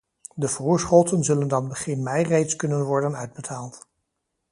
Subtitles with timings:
[0.35, 3.87] De voorschotten zullen dan begin mei reeds kunnen worden uitbetaald.